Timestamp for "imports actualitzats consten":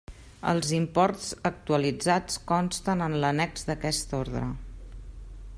0.77-3.07